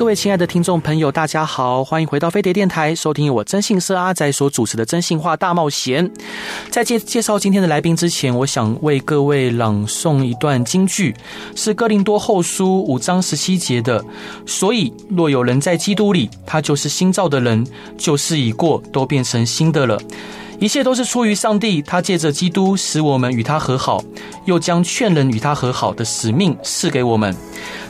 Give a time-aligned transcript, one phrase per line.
[0.00, 6.08] 各位亲爱的听众朋友，大家好，欢迎回到飞碟电台，收听我真信社阿仔所主持的《真信话大冒险》。
[6.70, 11.14] 在介介绍今天的来宾之前，我想为各位朗诵一段京剧，
[11.54, 14.02] 是哥林多后书五章十七节的。
[14.46, 17.66] 所以，若有人在基督里，他就是新造的人，
[17.98, 20.00] 旧事已过，都变成新的了。
[20.60, 24.04] 一切都是出于上帝，他借着基督使我们与他和好，
[24.44, 27.34] 又将劝人与他和好的使命赐给我们。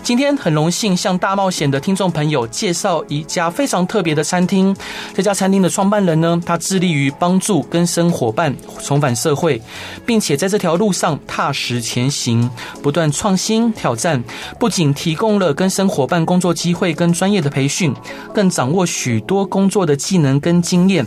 [0.05, 4.75] 今天很荣幸向大冒险的听众朋友介绍一家非常特别的餐厅。
[5.13, 9.61] 这家餐厅的创办人呢，他致力于帮助跟生伙伴重返社会，
[10.07, 12.49] 并且在这条路上踏实前行，
[12.81, 14.23] 不断创新挑战。
[14.61, 17.93] 不仅提供了跟生伙伴工作机会跟专业的培训，
[18.33, 21.05] 更掌握许多工作的技能跟经验。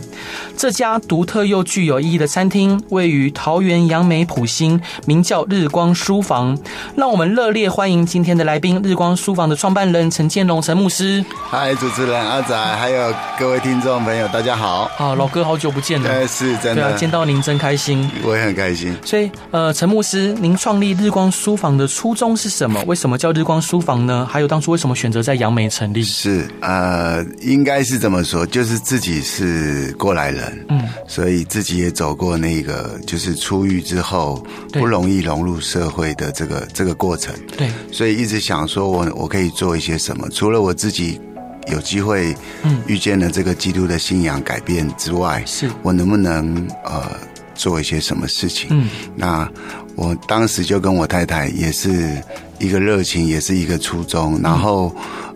[0.56, 6.58] 这家独特又具有意义的餐厅位于桃园杨梅埔心，名叫日光书房。
[6.96, 8.80] 让我们热烈欢迎今天的来宾。
[8.82, 14.90] 日光书房的创办人陈建龙陈牧师，嗨，主持人阿仔，还有各位听众朋友，大家好。
[14.98, 16.08] 啊，老哥，好久不见了。
[16.08, 16.82] 对，是真的。
[16.82, 18.10] 对啊，见到您真开心。
[18.24, 18.96] 我也很开心。
[19.04, 22.82] 所以，呃，陈牧师，您创立日光书房的初衷是什么？
[22.86, 24.26] 为什么叫日光书房呢？
[24.30, 26.02] 还有当初为什么选择在杨梅成立？
[26.02, 37.34] 是，呃，应该是这么说，就是自己是过来人，嗯，所以自己也走过那个，就是出狱之后不容易融入社会的这个这个过程。
[37.56, 38.64] 对，所以一直想。
[38.64, 40.26] 说我我可以做一些什么？
[40.30, 41.20] 除了我自己
[41.70, 42.34] 有机会
[42.86, 47.02] 遇见了这个基督的信仰改变之外，是我能不能呃
[47.54, 48.68] 做一些什么事情？
[48.70, 49.48] 嗯，那
[49.94, 52.20] 我当时就跟我太太也是
[52.58, 54.90] 一个热情，也是一个初衷，然后。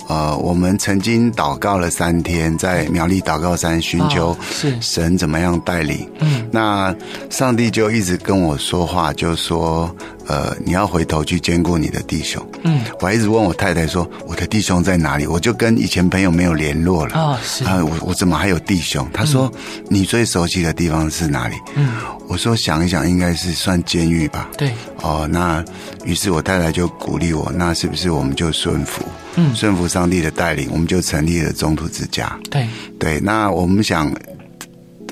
[0.08, 4.34] 呃，我们曾经祷告了三天，在苗栗祷告山寻求
[4.80, 6.08] 神怎么样带领。
[6.20, 6.94] 嗯，那
[7.28, 9.94] 上帝就一直跟我说话，就说，
[10.26, 12.42] 呃，你要回头去兼顾你的弟兄。
[12.62, 15.26] 嗯，我还一直问我太太说，我的弟兄在哪里？
[15.26, 17.14] 我就跟以前朋友没有联络了。
[17.14, 19.06] 啊，是啊，我我怎么还有弟兄？
[19.12, 19.52] 他说，
[19.88, 21.56] 你最熟悉的地方是哪里？
[21.76, 21.90] 嗯，
[22.28, 24.48] 我说想一想，应该是算监狱吧。
[24.56, 25.62] 对，哦，那
[26.06, 29.02] 于是我太太就鼓励我，那是不是我们就顺服？
[29.40, 32.36] 嗯，顺服上帝的带领，我们就成立了中途之家。
[32.50, 32.66] 对
[32.98, 34.12] 对，那我们想，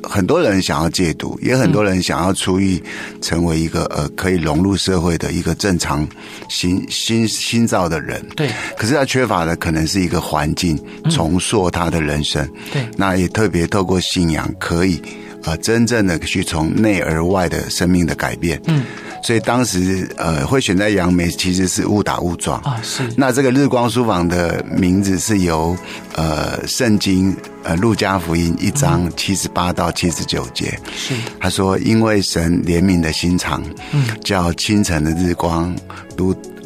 [0.03, 2.83] 很多人想要戒毒，也很多人想要出狱，
[3.23, 6.07] 成为一个呃可以融入社会的一个正常
[6.49, 8.21] 新新新造的人。
[8.35, 10.77] 对，可是他缺乏的可能是一个环境，
[11.09, 12.45] 重塑他的人生。
[12.73, 15.01] 对，那也特别透过信仰，可以
[15.47, 18.61] 呃真正的去从内而外的生命的改变。
[18.67, 18.85] 嗯。
[19.23, 22.79] 所以当时呃会选在杨梅，其实是误打误撞啊。
[22.83, 23.03] 是。
[23.17, 25.77] 那这个日光书房的名字是由
[26.15, 30.79] 呃圣经呃路加福音一章七十八到七十九节。
[30.95, 31.15] 是。
[31.41, 35.75] 他说：“因为神怜悯的心肠，嗯，叫清晨的日光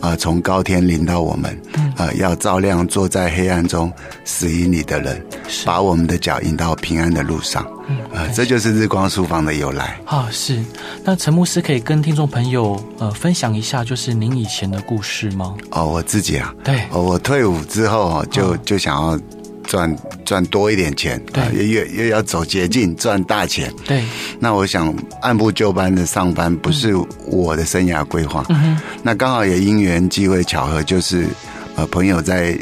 [0.00, 3.92] 都呃从高天临到我们，嗯，呃要照亮坐在黑暗中
[4.24, 5.24] 死于你的人，
[5.64, 10.28] 把我们的脚引到平安的路上。”嗯，呃，这就是日光书房的由来啊。
[10.30, 10.62] 是，
[11.02, 15.56] 那陈牧师可以跟听众朋友呃分享一下，就是您以前的故事吗？
[15.70, 19.18] 哦，我自己啊，对，哦，我退伍之后就就想要
[19.70, 24.02] 赚赚多一点钱，对，越越要走捷径赚大钱，对。
[24.40, 24.92] 那我想
[25.22, 26.92] 按部就班的上班不是
[27.24, 28.76] 我的生涯规划，嗯。
[29.04, 31.24] 那刚好也因缘机会巧合，就是
[31.76, 32.58] 呃朋友在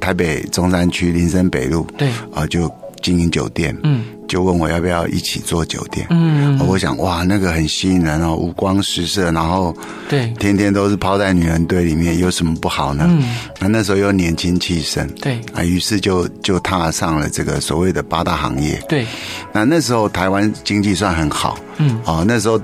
[0.00, 2.66] 台北中山区林森北路，对，啊就
[3.02, 4.04] 经营酒店，嗯。
[4.28, 6.06] 就问我要不要一起做酒店？
[6.10, 9.74] 嗯，我想哇，那个很吸引人哦，五光十色，然后
[10.06, 13.06] 对，天天都是泡在女人堆里面，有什么不好呢？
[13.08, 13.24] 嗯，
[13.58, 18.78] 那那时候又年轻气盛，对啊，于是就就踏上了这个所谓的八大行业。
[18.86, 19.06] 对，
[19.50, 22.60] 那那时候台湾经济算很好，嗯，哦，那时候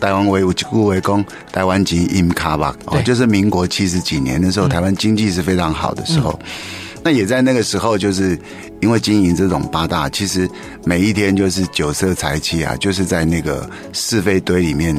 [0.00, 6.38] 台湾为故为公，台湾级 in 卡吧，哦，就是民国七十几年那时候，台湾经济是非常好的时候。
[7.04, 8.38] 那也在那个时候，就是
[8.80, 10.48] 因为经营这种八大，其实
[10.84, 14.96] 每一天就是酒色财气啊，就是在那个是非堆里面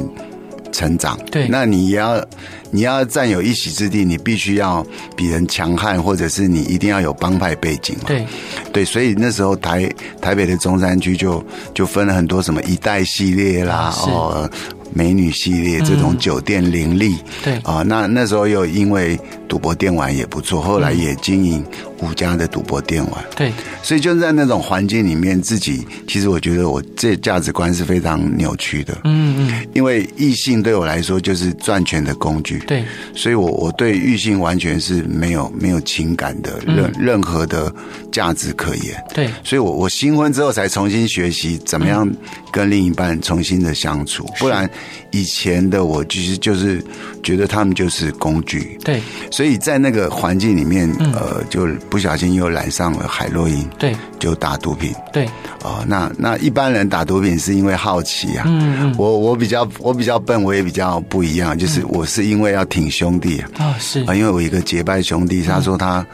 [0.72, 1.18] 成长。
[1.30, 2.22] 对，那你也要
[2.70, 4.84] 你要占有一席之地，你必须要
[5.16, 8.04] 比人强悍，或者是你一定要有帮派背景嘛。
[8.06, 8.26] 对，
[8.72, 9.88] 对，所以那时候台
[10.20, 11.44] 台北的中山区就
[11.74, 14.50] 就分了很多什么一代系列啦，哦。
[14.96, 17.54] 美女系列这种酒店林立，嗯、对。
[17.64, 19.18] 啊，那那时候又因为
[19.48, 21.64] 赌博电玩也不错，后来也经营
[22.00, 23.52] 五家的赌博电玩，对，
[23.82, 32.84] 所以就是在那种环境里面，自己其实我觉得我这价值观是非常扭曲的，嗯嗯，因为异性对我来说就是赚钱的工具，对，
[33.14, 37.72] 所以我我对异性完全是没有没有情感的任任何的
[38.10, 42.10] 价值可言，对，所以我我新婚之后才重新学习怎么样
[42.54, 44.70] 跟另一半重新的相处，不然。
[45.10, 46.82] 以前的我其实就是
[47.22, 55.24] 觉得他们就是工具，对，所以在那个环境里面，呃，就不小心又染上了海洛因，对，就打毒品，对，
[55.62, 64.02] 哦，那那一般人打毒品是因为好奇啊，嗯嗯，我我比较我比较笨，我也比较不一样，就是我是因为要挺兄弟啊，啊是。
[64.06, 66.04] 啊，因为我一个结拜兄弟，他说他。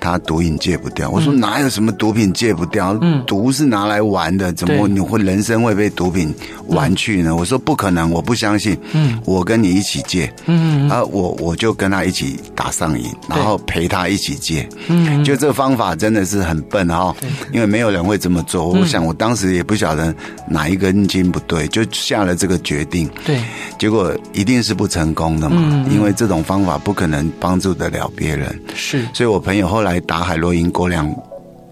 [0.00, 2.96] 他毒瘾戒不掉，我说哪有什么毒品戒不掉？
[3.02, 6.34] 嗯，毒是拿来玩的，怎么你会人生会被毒品
[6.68, 7.34] 玩去呢？
[7.34, 8.78] 我说不可能，我不相信。
[8.92, 10.32] 嗯，我跟你一起戒。
[10.46, 14.68] 嗯，啊，我我就跟他一起打上瘾，然后陪他一起戒。
[14.86, 17.14] 嗯，就这个方法真的是很笨哈，
[17.52, 18.68] 因为没有人会这么做。
[18.68, 20.14] 我想我当时也不晓得
[20.48, 23.10] 哪一根筋不对，就下了这个决定。
[23.24, 23.40] 对，
[23.78, 28.58] 结果一定是不成功的嘛，因为这种方法不可能帮助得了别人。
[28.74, 29.87] 是，所以我朋友后来。
[29.88, 31.12] 来打海洛因过量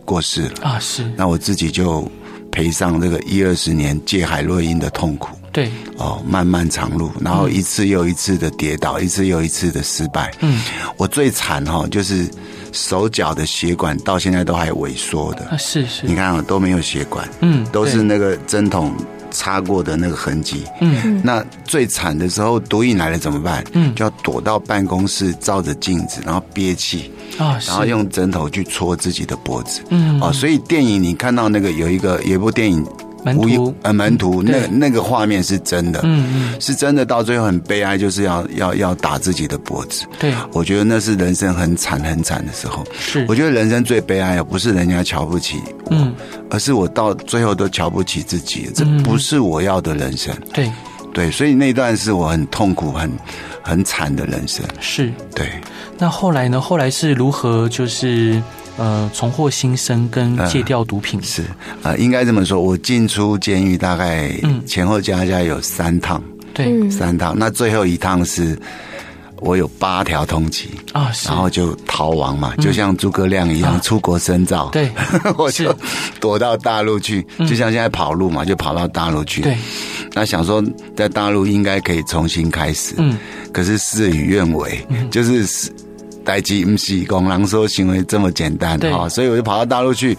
[0.04, 1.04] 过世了啊，是。
[1.16, 2.10] 那我自己就
[2.50, 5.36] 赔上这个一二十年戒海洛因的痛苦。
[5.52, 10.30] 对，哦，漫漫长路，然后一次又一次的跌倒，嗯、一次又一次的失败。
[10.40, 10.60] 嗯，
[10.98, 12.28] 我最惨哈，就是
[12.72, 15.46] 手脚的血管到现在都还萎缩的。
[15.46, 16.06] 啊，是是。
[16.06, 18.94] 你看啊，都没有血管，嗯，都是那个针筒。
[19.36, 23.62] 擦过的那个痕迹，嗯，那最惨的时候，毒瘾来了怎么办？
[23.74, 32.82] 嗯，就要躲到办公室，照着镜子，然后憋气啊，然后用针头去戳自己的脖子，嗯，哦，所以电影你看到那个有一个有一部电影。
[33.26, 40.06] 门徒，呃，门徒，那那个画面是真的，嗯嗯，是真的，到最后很悲哀，就是要要要打自己的脖子。
[40.20, 42.86] 对，我觉得那是人生很惨很惨的时候。
[42.96, 46.14] 是，我觉得人生最悲哀的不是人家瞧不起我，嗯，
[46.50, 50.32] 而是我到最后都瞧不起自己，这不是我要的人生。
[50.54, 50.70] 对，
[51.12, 53.10] 对，所以那段是我很痛苦、很
[53.60, 54.64] 很惨的人生。
[54.78, 55.50] 是，对。
[55.98, 56.60] 那后来呢？
[56.60, 57.68] 后来是如何？
[57.68, 58.40] 就是。
[58.78, 61.48] 呃，重获新生跟戒掉毒品、呃、是啊、
[61.84, 62.60] 呃，应该这么说。
[62.60, 64.30] 我进出监狱大概
[64.66, 67.34] 前后加加有三趟，对、嗯，三趟。
[67.38, 68.58] 那最后一趟是
[69.40, 70.66] 我有八条通缉。
[70.92, 74.68] 啊，然后就逃亡嘛，就像诸葛亮一样出国深造。
[74.70, 75.74] 对、嗯， 我就
[76.20, 79.40] 躲到大陆去，就像现在跑路嘛，就跑到大陆去。
[79.40, 79.56] 对，
[80.12, 80.62] 那想说
[80.94, 83.16] 在大陆应该可以重新开始，嗯，
[83.52, 85.72] 可是事与愿违，嗯、就是。
[86.26, 90.18] 代志不是讲人说行为这么简单哈，所以我就跑到大陆去，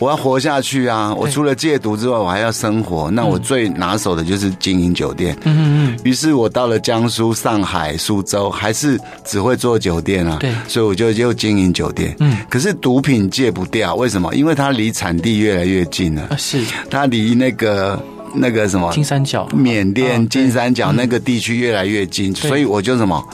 [0.00, 1.14] 我要活下去啊！
[1.14, 3.08] 我除了戒毒之外，我还要生活。
[3.12, 5.34] 那我最拿手的就是经营酒店。
[5.44, 5.98] 嗯嗯。
[6.02, 10.36] 于是我到了江苏、上海、苏州，还是只会做酒店啊。
[10.40, 10.52] 对。
[10.66, 12.14] 所以我就又经营酒店。
[12.18, 12.36] 嗯。
[12.50, 14.34] 可是毒品戒不掉，为什么？
[14.34, 16.22] 因为它离产地越来越近了。
[16.30, 16.60] 啊，是。
[16.90, 17.98] 它离那个
[18.34, 23.24] 那个什么金三角、缅甸金三角那个地区越来越近，所以我就什么。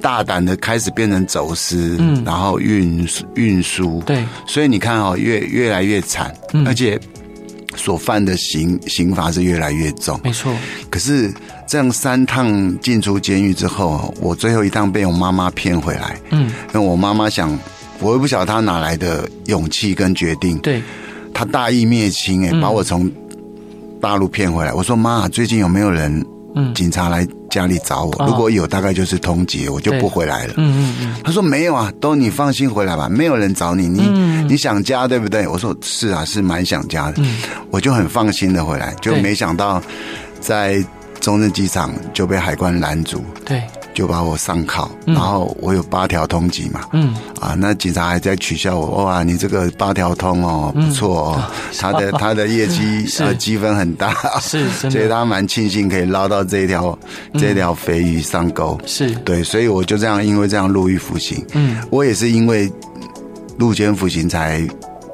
[0.00, 6.98] 大胆的开始变成走私，嗯，然后运运输，对，所以你看哦，越越来越惨，嗯，而且
[7.76, 10.52] 所犯的刑刑罚是越来越重，没错。
[10.88, 11.32] 可是
[11.66, 17.56] 这样三趟进出监狱之后，我最后一趟被我妈妈骗回来，嗯，因为我妈妈想，
[18.00, 20.82] 我也不晓得她哪来的勇气跟决定，对，
[21.32, 23.10] 她大义灭亲，哎，把我从
[24.00, 24.72] 大陆骗回来。
[24.72, 26.24] 我说妈，最近有没有人？
[26.54, 30.54] 嗯，警察来家里找我，如果有，大概就是通缉，我就不回来了。
[30.56, 31.16] 嗯嗯嗯。
[31.24, 34.02] 他说没有啊，都你放心回来吧，没有人找你，你
[34.48, 35.46] 你想家对不对？
[35.46, 37.14] 我说是啊，是蛮想家的。
[37.18, 37.38] 嗯，
[37.70, 39.82] 我就很放心的回来，就没想到
[40.40, 40.84] 在
[41.20, 43.24] 中正机场就被海关拦住。
[43.44, 43.62] 对。
[43.92, 47.14] 就把我上铐，然后我有八条通缉嘛，嗯。
[47.40, 51.42] 啊，那警察还在取笑我，哇，你这个八条通哦，不错哦，
[51.78, 56.96] 他的他的业绩 呃积分很大，是，所以他蛮庆幸可以捞到这一条
[57.34, 59.10] 这条肥鱼上钩，是。
[59.24, 62.70] 对，所以我就这样，因为这样入狱服刑，嗯，我也是因为
[63.58, 64.66] 入监服刑才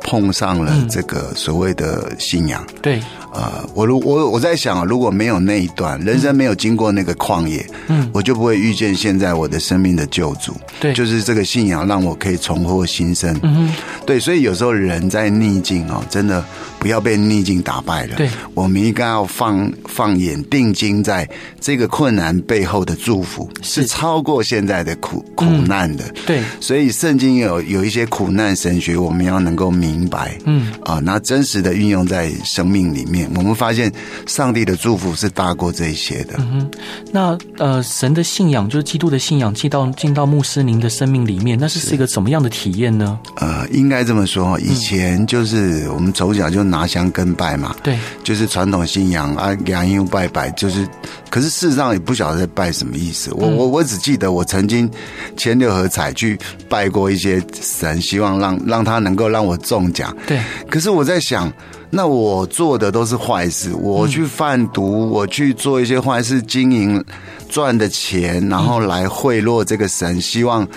[0.03, 3.03] 碰上了这个所谓的信仰，对。
[3.37, 10.57] 呃，我如我我在想，如果没有那一段人生没有经过那个旷野，嗯，我就不会遇见现在我的生命的救主。
[10.81, 13.39] 对，就是这个信仰让我可以重获新生。
[13.43, 13.71] 嗯，
[14.07, 16.43] 对，所以有时候人在逆境哦，真的
[16.79, 18.17] 不要被逆境打败了。
[18.17, 21.29] 对，我们应该要放放眼定睛在
[21.61, 26.05] 这个困难背后的祝福，是超过现在的苦苦难的。
[26.25, 30.39] 对，所以圣经有有一些苦难神学，我们要能够明白。
[30.47, 33.26] 嗯啊，那真实的运用在生命里面。
[33.35, 33.93] 我们发现
[34.27, 36.35] 上帝的祝福是大过这些的。
[36.39, 36.71] 嗯哼，
[37.13, 43.19] 那呃，神的信仰就是基督的信仰，进到进到穆斯林的生命里面，那是是一个什么样的体验呢？
[43.37, 50.87] 呃，应该这么说，以前就是我们从小就拿香跟拜嘛，对，就是传统信仰啊，两用拜拜，就是，
[51.31, 53.33] 可是事实上也不晓得在拜什么意思。
[53.35, 54.91] 我我我只记得我曾经
[55.37, 60.15] 签六合彩去拜过一些神，希望让让他能够让我中奖。
[60.27, 61.53] 对，可是我在想。
[61.97, 67.03] 那我做的都是坏事，我去贩毒，我去做一些坏事，经营
[67.49, 70.69] 赚的钱，然后来贿赂这个神，希望。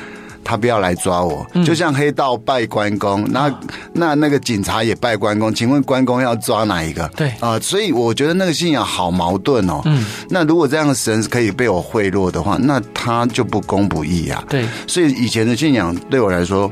[0.49, 3.59] 他不要来抓我，就像黑道拜关公，嗯、那
[3.93, 7.07] 那那个警察也拜关公，请问关公要抓哪一个？
[7.15, 9.79] 对啊、呃，所以我觉得那个信仰好矛盾哦。
[9.85, 14.43] 嗯，那如果这样的神可以被我贿赂的话，那他就不公不义啊。
[14.49, 16.71] 对，所以以前的信仰对我来说，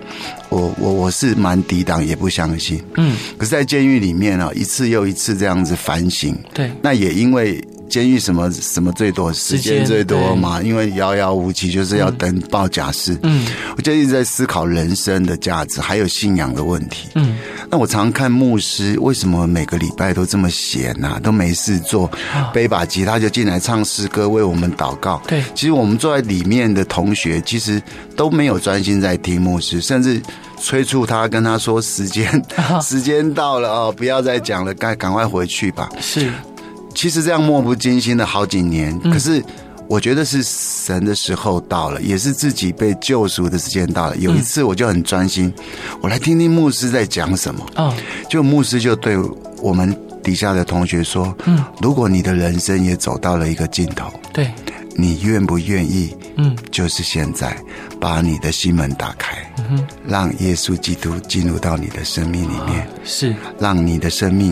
[0.49, 2.83] 我我我是蛮抵挡，也不相信。
[2.95, 6.35] 嗯，可是，在监狱里面呢，一次又一次这样子反省。
[6.51, 7.63] 对，那也因为。
[7.97, 9.33] 监狱什么什么最多？
[9.33, 10.61] 时间最多嘛？
[10.61, 13.17] 因为遥遥无期，就是要等报假释。
[13.23, 13.43] 嗯，
[13.75, 17.09] 我就一直在思考人生的价值，还有信仰的问题。
[17.15, 17.35] 嗯，
[17.71, 21.19] 那我常看牧师，为什么每个礼拜都这么闲呐、啊？
[21.23, 22.07] 都没事做，
[22.53, 25.19] 背把吉他就进来唱诗歌，为我们祷告。
[25.27, 27.81] 对，其实我们坐在里面的同学，其实
[28.15, 30.21] 都没有专心在听牧师，甚至
[30.61, 32.45] 催促他，跟他说时间
[32.79, 35.89] 时间到了哦，不要再讲了，该赶快回去吧。
[35.99, 36.31] 是。
[36.97, 39.43] 其实这样漠不经心的好几年，可是
[39.87, 44.17] 我觉得是神的时候到了，也是自己被救赎的时间到了。
[44.17, 45.53] 有一次我就很专心，
[46.01, 47.63] 我来听听牧师在讲什么。
[47.75, 47.93] 哦，
[48.27, 49.15] 就牧师就对
[49.61, 54.51] 我们底下的同学说：“嗯，如果你的人生也走到了一个尽头，对，
[54.95, 56.17] 你愿不愿意？
[56.37, 57.55] 嗯，就是现在
[58.01, 59.37] 把你的心门打开，
[60.07, 64.51] 让耶稣基督进入到你的生命里面，是让你的生命。”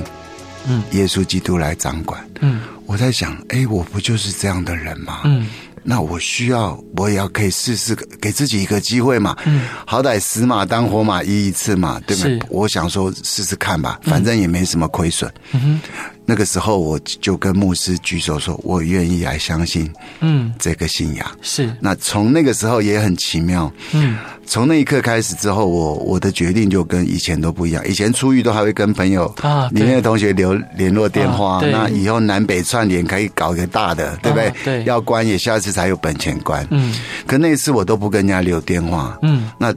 [0.67, 2.23] 嗯，耶稣基督来掌管。
[2.41, 5.21] 嗯，我在想，哎、欸，我不就是这样的人吗？
[5.25, 5.47] 嗯，
[5.83, 9.35] 那我需要，我也要可以试试，给自己一个机会嘛。
[9.45, 12.39] 嗯，好歹死马当活马医一次嘛，对不对？
[12.49, 15.31] 我想说试试看吧，反正也没什么亏损。
[15.51, 15.81] 嗯哼。
[16.25, 19.91] 那个时候，我就跟牧师举手说：“我愿意来相信，
[20.21, 27.87] 嗯，这个信仰是。”那从那个时候也很奇妙，嗯，从那一刻开始之后，我我的决定就跟以前都不一样。
[27.87, 34.53] 以前出狱都还会跟朋友啊，里面的同学留联络电话，那以后南北串联可以搞一个大的，对不对？
[34.63, 36.65] 对，要关也下次才有本钱关。
[36.71, 36.91] 嗯，
[37.27, 39.73] 可那次我都不跟人家留电话，嗯，那。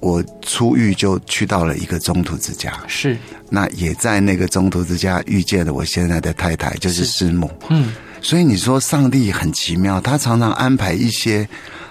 [0.00, 3.16] 我出狱就去到了一个中途之家，是，
[3.50, 7.50] 那也在那个中途之家遇见了我现在的太太，就是师母。
[7.70, 11.48] 嗯，所以你说上帝很奇妙，他常常安排一些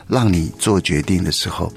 [0.08, 1.72] 让你做决定的时候，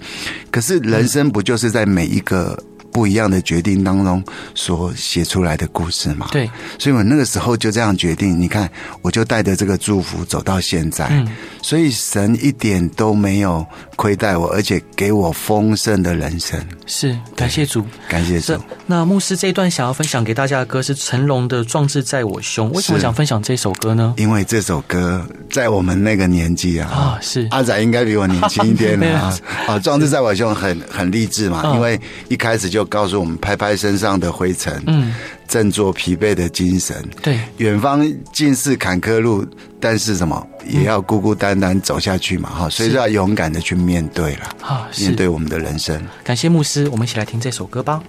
[0.50, 2.62] 可是人生不就是在每一个。
[2.92, 4.22] 不一样的决定当中
[4.54, 8.38] 所写出来的故事嘛，对，所以我那个时候就这样决定。
[8.40, 8.70] 你看，
[9.00, 11.28] 我就带着这个祝福走到现在，嗯，
[11.62, 13.64] 所以神一点都没有
[13.96, 16.60] 亏待我，而且给我丰盛的人生。
[16.86, 18.54] 是，感谢主，感谢主。
[18.86, 24.14] 那牧师这一段想要分享给大家的歌是成龙的《壮志在我胸》，为什么想分享这首歌呢？
[24.16, 32.79] 因为这首歌在我们那个年纪啊，啊，是阿仔应该比我年轻一点啊， 啊，《壮志在我胸》很很励志嘛，因为一开始就。
[32.80, 35.14] 就告诉我们拍拍身上的灰尘，嗯，
[35.46, 36.96] 振作疲惫的精神。
[37.20, 39.46] 对，远方尽是坎坷路，
[39.78, 46.02] 但是什么也要孤孤单单走下去嘛，哈、嗯，所以就要勇敢的去面对了，啊，面对我们的人生。
[46.24, 48.02] 感谢牧师，我们一起来听这首歌吧。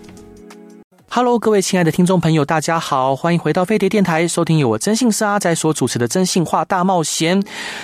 [1.13, 7.37] Hello，各位亲爱的听众朋友，大家好，欢迎回到飞碟电台，收听由我真姓是阿仔所主持的《真性话大冒险》。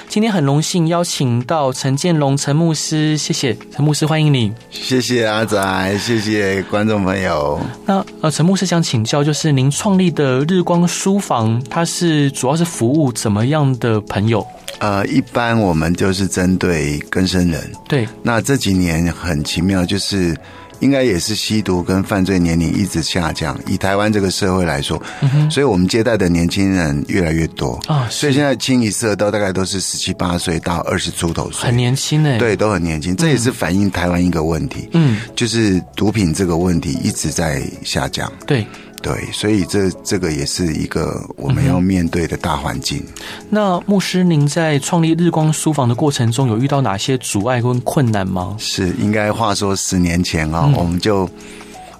[0.07, 4.53] 今天很荣幸邀请到陈建龙陈牧师，谢谢陈牧师，欢迎你。
[4.71, 7.59] 谢谢阿仔，谢谢观众朋友。
[7.85, 14.47] 那呃，陈牧师想请教，就是您创立的日光书房，它是主要是服务怎么样的朋友？
[14.79, 17.61] 呃，一般我们就是针对更生人。
[17.89, 20.33] 对，那这几年很奇妙，就是。
[20.79, 25.01] 应该也是吸毒跟犯罪年龄一直下降，以台湾这个社会来说，
[25.49, 27.79] 所以我们接待的年轻人越来越多。
[27.87, 38.65] 啊，所以现在清一色都大概都是十七八岁到二十出头岁，很年轻呢，对，都很年轻，这也是反映台湾一个问题，嗯，就是毒品这个问题一直在下降，对。
[39.01, 42.99] 对，所以这这个也是一个我们要面对的大环境。
[42.99, 48.55] 嗯、那牧师，您在创立日光书房的过程中，有遇到哪些阻碍跟困难吗？
[48.57, 51.29] 是，应该话说十年前啊、哦，嗯、我们就。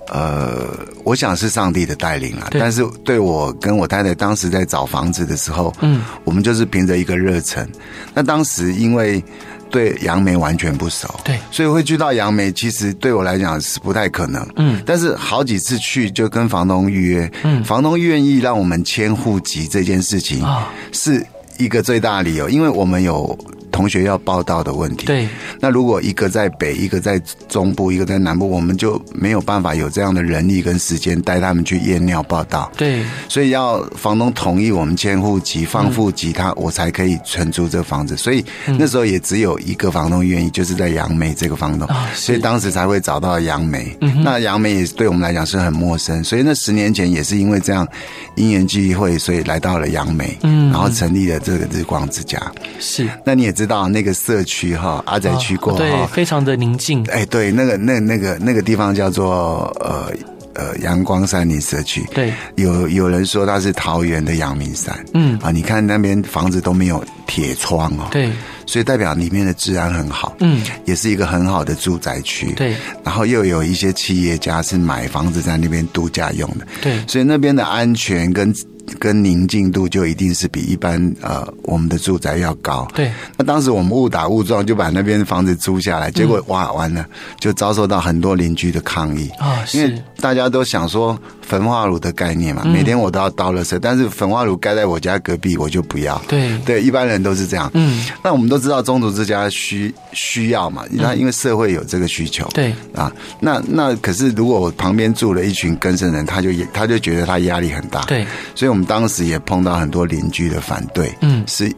[0.10, 0.70] 呃，
[1.04, 7.68] 我想是上帝的带领啊，但是对我跟我太太当时在找房子的时候，嗯，我们就是凭着一个热忱。
[8.14, 9.22] 那当时因为
[9.70, 14.82] 对杨梅完全不熟，对，所以会去到杨梅，其实对我来讲是不太可能，嗯。
[14.86, 21.26] 但是好几次去就跟房东预约，嗯，房东愿意让我们迁户籍这件事情啊，是
[21.58, 23.38] 一个最大的理由，因为我们有。
[23.72, 25.28] 同学要报道的问题，对。
[25.60, 32.72] 那如果一个在北，一个在中部，一个在南部，我们就没有办法有这样的人力跟时间带他们去验尿报道。
[32.78, 33.04] 对。
[33.28, 38.16] 所以要房东同意我们迁户籍、放户籍，他我才可以承租这房子。
[38.18, 41.88] 所以那时候也只有一个房东愿意，就是在杨梅这个房东。
[42.14, 43.96] 所以当时才会找到杨梅。
[44.24, 47.88] 那杨梅也对我们来讲是很陌生，所以那十年前也是因为这样
[48.36, 52.42] 因缘际会，所以来到了杨梅，嗯，然后成立了这个日光之家。
[52.80, 53.08] 是。
[53.26, 53.88] 那你也知道。
[53.88, 57.04] 那个社区哈，阿仔去过，对，非常的宁静。
[57.10, 60.12] 哎，对，那个那那个那个地方叫做呃
[60.54, 62.06] 呃阳光山林社区。
[62.14, 64.94] 对，有有人说它是桃园的阳明山。
[65.14, 68.08] 嗯啊，你看那边房子都没有铁窗哦。
[68.12, 68.30] 对，
[68.66, 70.36] 所以代表里面的治安很好。
[70.40, 72.52] 嗯，也是一个很好的住宅区。
[72.54, 76.68] 对，然后又有一些企业家是买房子在那边度假用的。
[76.82, 78.54] 对，所以那边的安全跟。
[79.00, 82.88] 跟宁静度就一定是比一般呃我们的住宅要高。
[82.96, 83.12] 对。
[83.38, 87.06] 那当时我们误打误撞就把那边房子租下来，结果哇完了，
[87.40, 96.22] 就遭受到很多邻居的抗议啊，因为大家都想说焚化炉的概念嘛，每天我都要倒垃圾，但是焚化炉盖在我家隔壁，我就不要。
[96.28, 97.70] 对对，一般人都是这样。
[97.74, 98.06] 嗯。
[98.24, 102.48] 那我们都知道宗徒之家需需要嘛，那因为社会有这个需求。
[102.54, 102.74] 对。
[102.96, 108.04] 啊，那那可是如果我旁边住了一群更生人，他就他就觉得他压力很大。
[108.06, 108.26] 对。
[108.56, 108.86] 所以我们。
[108.86, 111.70] 当时也碰到很多邻居的反对，嗯，是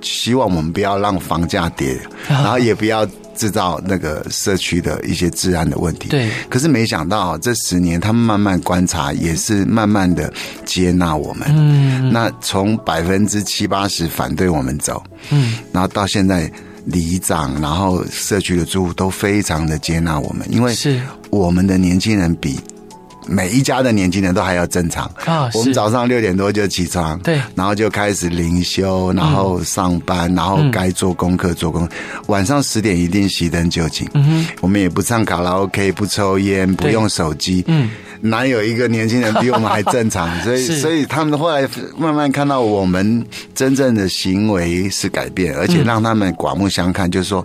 [0.00, 3.04] 希望我们不要让房价跌，然后也不要
[3.36, 6.08] 制造那个社区的一些治安的问题。
[6.08, 10.32] 对，可是没想到这十年，他们慢慢观察，也是慢慢的
[10.64, 11.48] 接纳我们。
[11.50, 16.50] 嗯，那从百分之七八十反对我们走，嗯，然后到现在
[16.84, 22.58] 里长，然后社区的住户都非常的接纳我们，因为是我们的年轻人比。
[23.28, 25.50] 每一家的年轻人都还要正常啊！
[25.52, 31.94] 我们早上六点多就起床，对，然后就开始灵修，然后上班，然后该做功课做功课。
[32.28, 34.08] 晚上十点一定熄灯就寝。
[34.14, 37.62] 嗯哼，我们也不唱卡拉 OK，不抽烟，不用手机。
[37.66, 37.90] 嗯，
[38.22, 40.28] 哪有一个年轻人比我们还正常？
[40.42, 41.68] 所以，所以他们后来
[41.98, 43.22] 慢慢看到我们
[43.54, 47.44] 真正的行为是改变，而且让他们刮目相看，就是说。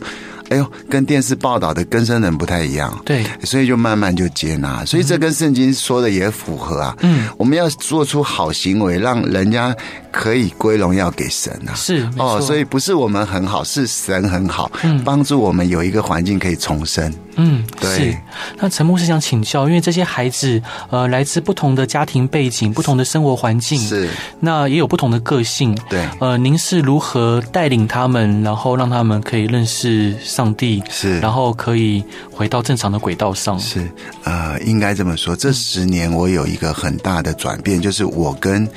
[0.54, 6.96] 哎呦，跟电视报道的根生人不太一样，对，所以就慢慢就接纳，所以这跟圣经说的也符合啊。
[7.02, 9.76] 嗯，我们要做出好行为，让人家
[10.12, 11.74] 可以归荣耀给神啊。
[11.74, 17.12] 是哦，所以不是我们很好，是神很好，嗯，帮助我们有一个环境可以重生。
[17.36, 17.90] 嗯，对。
[17.90, 18.18] 是
[18.58, 25.78] 那陈牧师想请教，因为这些孩子呃来自不同的家庭背景、不同的生活环境，是那也有不同的个性。
[25.90, 30.84] 对，呃，您是如何带领他们，然后让他们可以认识上帝？
[30.90, 33.60] 是，然后可以回到正常的轨道上？
[33.60, 33.88] 是，
[34.24, 38.68] 呃，应该这么说，这十年我有一个很大的转变，就是我跟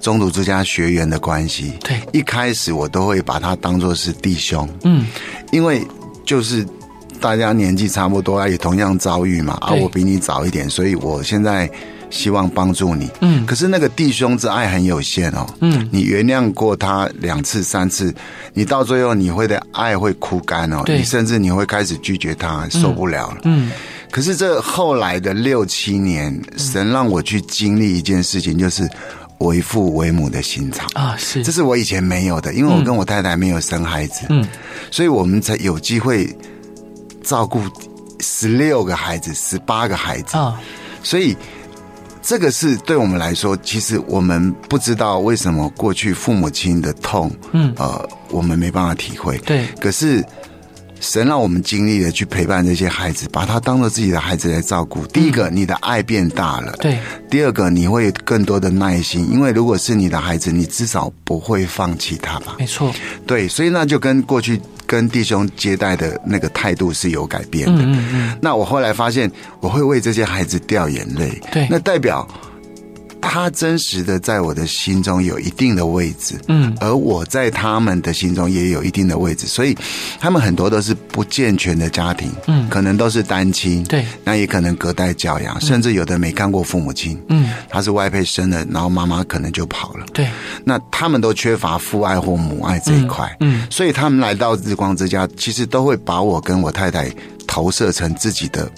[0.00, 1.72] 宗徒之家学员的关系。
[1.82, 4.68] 对，一开始我都会把他当做是弟兄。
[4.84, 5.06] 嗯，
[5.50, 5.86] 因为
[6.24, 6.66] 就是。
[7.22, 9.56] 大家年纪差不多啊，也同样遭遇嘛。
[9.60, 11.70] 啊，我比你早一点，所以我现在
[12.10, 13.08] 希望帮助你。
[13.20, 15.46] 嗯，可是那个弟兄之爱很有限哦。
[15.60, 18.12] 嗯，你原谅过他两次、三次，
[18.52, 20.82] 你到最后你会的爱会枯干哦。
[20.84, 23.38] 对，你甚至你会开始拒绝他，受不了了。
[23.44, 23.70] 嗯，
[24.10, 28.86] 可是这后来的六七年，神让我去经历一件事情，就是
[29.38, 34.26] 为父为母的心肠啊，是，这是我以前没有的，因为我跟我太太没有生孩子。
[34.28, 34.44] 嗯，
[34.90, 36.28] 所以我们才有机会。
[37.22, 37.60] 照顾
[38.20, 40.36] 十六个孩子，十八个孩子。
[40.36, 40.60] 啊，
[41.02, 41.36] 所以
[42.22, 49.36] 这个是对我们来说，其实我们不知道为什么过去父母亲的痛，嗯，呃，我们没办法体会。
[49.38, 50.24] 对，可是
[51.02, 55.04] 神让我们经历的去陪伴这些孩子，把他当做自己的孩子来照顾。
[55.08, 56.96] 第一个，你的爱变大了，对；
[57.28, 62.54] 第二个，你会有更多的耐心，因为如果是你的孩子，你至少不会放弃他吧？
[62.58, 62.94] 没错，
[63.26, 64.58] 对，所以那就跟过去。
[64.84, 67.82] 跟弟兄接待的那个态度是有改变的。
[67.82, 68.38] 嗯嗯。
[68.42, 71.40] 那我后来发现，我会为这些孩子掉眼泪。
[71.50, 71.66] 对。
[71.70, 72.28] 那代表
[73.22, 79.74] 他真实的在我的心中有一定的位置，嗯，而我在他们的心中也有一定的位置，所以
[80.20, 90.28] 他们很多都是不健全的家庭，嗯，可能都是单亲，对，那也可能隔代教养，甚至有的没看过父母亲，嗯，他是外配生的，然后妈妈可能就跑了，对，
[90.64, 97.10] 那他们都缺乏父爱或母爱这一块，嗯，所以他们来到日光之家，其实都会把我跟我太太
[97.46, 98.70] 投射成自己的。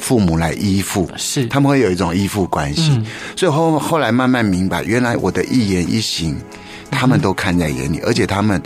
[0.00, 1.46] 父母来依附，是。
[1.46, 3.04] 他们会有一种依附关系，嗯、
[3.36, 6.36] 所以后后来慢慢明白，原来我的一言一行，
[6.90, 8.62] 他们都看在眼里，嗯、而且他们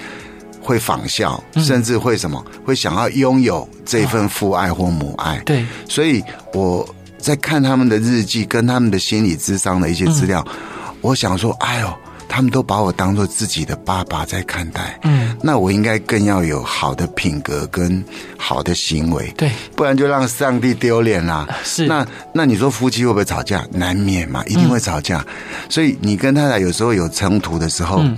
[0.60, 5.36] 会仿效，嗯、甚至会什么，会想要拥有这份父爱或母爱。
[5.36, 11.92] 啊、对，所以我在看他们的日记，跟他们的心理智商的一些资料，嗯、我想说，哎呦。
[12.32, 18.02] 他们都把我当做自己的爸爸在看待，嗯，那我应该更要有好的品格跟
[18.38, 21.46] 好的行为，对，不然就让上帝丢脸啦。
[21.62, 23.66] 是，那那你说夫妻会不会吵架？
[23.70, 25.18] 难免嘛，一定会吵架。
[25.18, 25.26] 嗯，
[25.68, 27.98] 所以你跟太太有时候有冲突的时候。
[27.98, 28.16] 嗯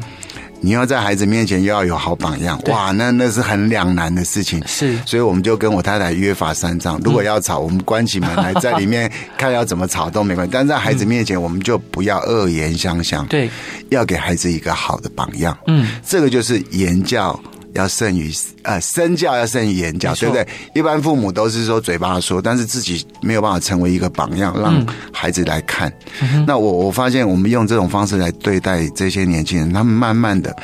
[0.65, 4.63] 你要在孩子面前又要有好榜样，哇，那那是很两难的事情。
[4.67, 10.51] 是，所以我们就跟我太太约法三章，如果要吵，我们关起门来在里面看要怎么吵都没关系。
[10.51, 13.27] 但在孩子面前，我们就不要恶言相向。
[13.27, 13.51] 对，
[13.91, 15.55] 要给孩子一个好的榜样。
[15.67, 17.39] 嗯，这个就是言教。
[17.75, 18.33] 要胜于
[18.63, 20.47] 呃身教，要胜于言教，对不对？
[20.75, 25.93] 一般父母都是说嘴巴说，但是自己没有办法成为一个榜样，让孩子来看。
[26.21, 30.55] 嗯、那我我发现，我们用这种方式来对待这些年轻人，他们慢慢的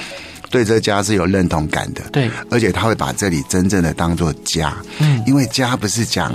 [0.50, 2.02] 对这家是有认同感的。
[2.12, 4.76] 对，而且他会把这里真正的当做家。
[4.98, 6.32] 嗯，因为家不是讲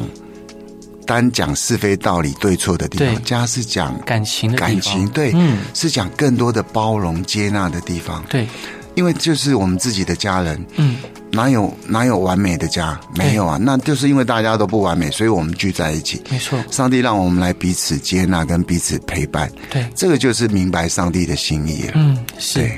[1.05, 8.23] 单讲是非道理对错的地方，家是讲感情的感情，对，嗯，是讲更多的包容接纳的地方。
[8.27, 8.47] 对。
[8.95, 10.97] 因为就是我们自己的家人，嗯，
[11.35, 12.97] 哪有哪有完美的家？
[13.13, 16.21] 没有啊，那就是因为大家都不完美，所以我们聚在一起。
[16.29, 19.51] 没错，上帝让我们来彼此接纳跟彼此陪伴。
[19.69, 21.91] 对，这个就是明白上帝的心意了。
[21.95, 22.71] 嗯，是。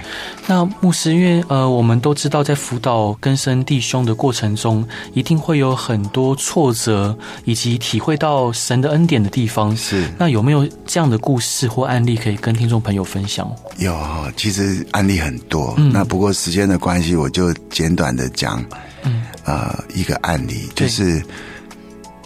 [0.49, 9.75] 那牧师，因为呃，我们都知道，在辅导根生弟兄的过程中，一定会有很多挫折，以及体会到神的恩典的地方。
[9.75, 10.05] 是。
[10.17, 13.53] 那有没有这样的故事或案例可以跟听众朋友分享？
[13.77, 13.93] 有，
[14.37, 15.73] 其实案例很多。
[15.77, 15.91] 嗯。
[15.91, 18.46] 那不过时间的关系，我就简短的讲。
[19.03, 19.23] 嗯。
[19.45, 21.23] 呃，一个案例就是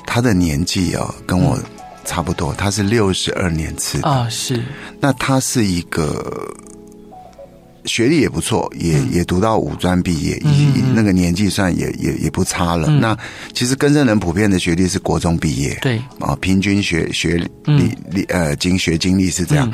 [0.05, 1.57] 他的年纪哦，跟我
[2.03, 4.27] 差不多，他是六十二年次啊。
[4.29, 4.63] 是。
[4.99, 6.47] 那他是一个。
[7.85, 12.87] 学历也不错，也也读到五专毕业，以那个年纪算也也也不差了。
[12.87, 13.17] 那
[13.53, 19.71] 其实更生人普遍的学历是国中毕业，对啊，平均学学历历呃经学经历是这样。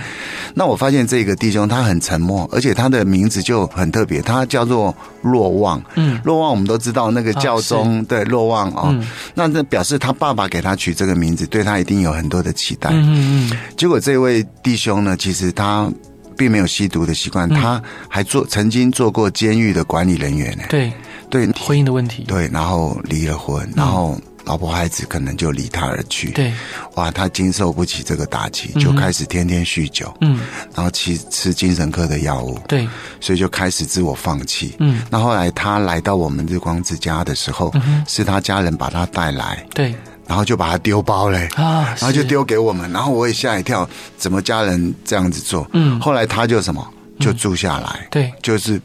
[0.54, 5.82] 那我发现这个弟兄他很沉默，而且他的名字就很特别，他叫做若望。
[5.96, 8.98] 嗯，若望我们都知道那个教宗对若望啊，
[9.34, 12.90] 那这表示他爸爸给他取这个名字，对他一定有很多的期待。
[12.92, 15.92] 嗯嗯，结果这位弟兄呢，其实他。
[16.38, 20.64] 并没有吸毒的习惯，他还做曾经做过监狱的管理人员呢。
[20.70, 20.94] 对
[21.30, 22.24] 对，婚姻的问题。
[22.28, 26.32] 对，然后离了婚，然后老婆孩子可能就离他而去。
[26.32, 26.54] 对，
[26.96, 30.16] 哇，他经受不起这个打击，就开始天天酗酒。
[30.22, 30.40] 嗯，
[30.74, 32.58] 然后吃吃精神科的药物。
[32.68, 32.88] 对，
[33.20, 34.76] 所以就开始自我放弃。
[34.80, 37.74] 嗯，那后来他来到我们日光之家的时候，
[38.08, 39.66] 是他家人把他带来。
[39.74, 39.94] 对。
[40.28, 43.88] 然后就把他丢包嘞，啊，然后就丢给我们，然后我也吓一跳，
[44.18, 45.66] 怎么家人这样子做？
[45.72, 46.86] 嗯，后来他就什么，
[47.18, 48.80] 就住下来，嗯、对，就是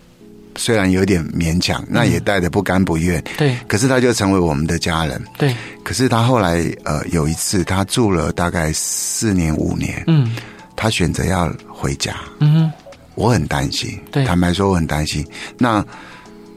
[0.56, 5.52] 虽然有点勉强，那也带着不甘不愿，对，可是他就成为我们的家人，对。
[5.82, 10.36] 可是他后来呃有一次，他住了大概四年五年，嗯，
[10.76, 12.70] 他选择要回家，嗯，
[13.16, 15.26] 我很担心，对，坦白说我很担心。
[15.58, 15.84] 那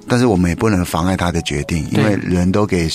[0.07, 2.87] 但是我们也不能妨碍他的决定，因为人都给。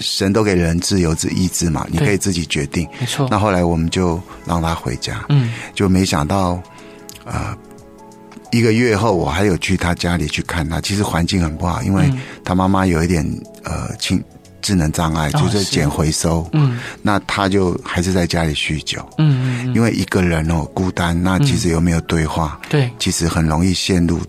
[0.00, 2.88] 神都给人自由之意志嘛，你可以自己决定。
[3.00, 3.26] 没错。
[3.30, 6.60] 那后来我们就让他回家，嗯，就没想到，
[7.24, 7.56] 呃，
[8.52, 12.10] 一个月后我还有去他家里去看他，其实环境很不好，因为
[12.44, 13.24] 他妈妈有一点
[13.64, 14.22] 呃轻
[14.62, 24.20] 智能障碍，就是捡回收，嗯，那他就还是在家里酗酒，嗯嗯，因为一个人哦孤单，那其实又没有对话，对，其实很容易陷入。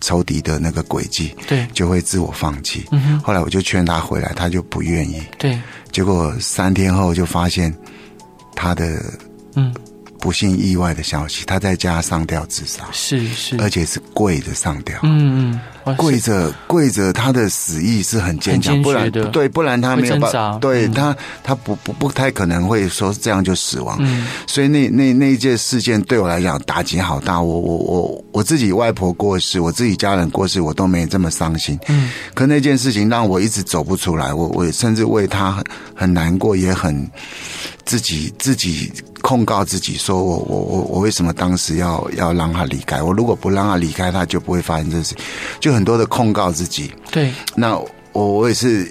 [0.00, 2.84] 仇敌的那个轨迹，对，就会自我放弃。
[2.90, 5.22] 嗯哼，后来我就劝他回来，他就不愿意。
[5.38, 5.58] 对，
[5.92, 7.74] 结果三天后就发现
[8.54, 9.02] 他的
[9.54, 9.74] 嗯。
[10.26, 37.08] 不幸意外的消息，他在家上吊自杀，是是，而且是跪着上吊，嗯嗯，跪着跪着，他的死意是很坚强，不然对，不然他没有办法，对他他不不不太可能会说这样就死亡，嗯，所以那那那一件事件对我来讲打击好大，我我我我自己外婆过世，我自己家人过世，我都没这么伤心，嗯，可那件事情让我一直走不出来，我我甚至为他很很难过，也很。
[37.86, 38.92] 自己自己
[39.26, 43.02] 控告自己，说我我我我为什么当时要要让他离开？
[43.02, 45.16] 我如果不让他离开，他就不会发生这事。
[45.58, 46.92] 就很多的控告自己。
[47.10, 47.76] 对，那
[48.12, 48.88] 我我也是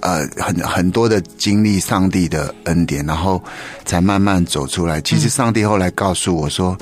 [0.00, 3.40] 呃很很多的经历上帝的恩典，然后
[3.84, 5.00] 才慢慢走出来。
[5.00, 6.76] 其实上帝后来告诉我说，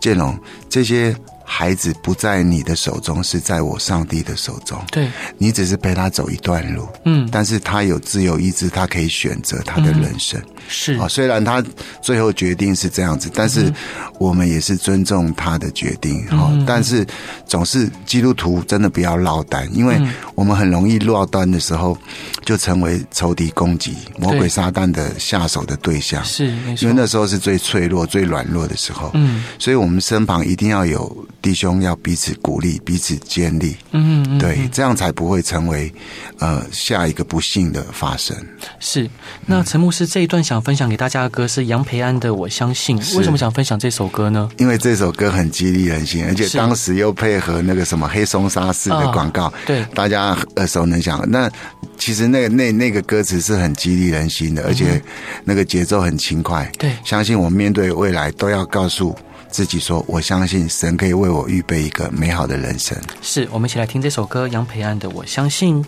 [0.00, 0.36] 建龙
[0.68, 1.14] 这些。
[1.46, 4.82] 孩子不在你的手中，是在我上帝的手中。
[4.90, 10.40] 对，你只是陪他走一段路，嗯，但是他有自由意志，他可以选择他的人生。
[10.40, 11.62] 嗯、是啊，虽然他
[12.02, 13.72] 最后决定是这样子，但是
[14.18, 16.24] 我们也是尊重他的决定。
[16.26, 17.06] 哈、嗯，但是
[17.46, 20.00] 总是基督徒真的不要落单，因为
[20.34, 21.96] 我们很容易落单的时候，
[22.44, 26.24] 就成为仇敌攻击、魔鬼撒旦的下手的对象。
[26.24, 26.46] 是，
[26.80, 29.10] 因为那时候是最脆弱、最软弱的时候。
[29.14, 31.26] 嗯，所以我们身旁一定要有。
[31.44, 35.92] 弟兄要彼此鼓励，彼此建立，嗯，嗯，对，这样才不会成为
[36.38, 38.34] 呃下一个不幸的发生。
[38.80, 39.06] 是，
[39.44, 44.48] 那陈牧师这一段想分享给大家的歌是杨培安的《我相信》，为什么想分享这首歌呢？
[44.58, 51.24] 因为这首歌很激励人心，而且当时又配合那个什么黑松沙士的广告，哦，对，大家耳熟能详。
[51.28, 51.50] 那
[51.98, 55.00] 其实那个那那个歌词是很激励人心的，而且
[55.44, 56.70] 那个节奏很轻快。
[56.78, 59.16] 对，相信我们面对未来都要告诉。
[59.50, 65.80] 自己说：“我相信神可以为我预备一个美好的人生。”是，我们一起来听这首歌，杨培安的《我相信》。